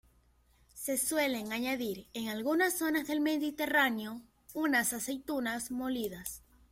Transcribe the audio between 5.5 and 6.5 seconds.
molidas.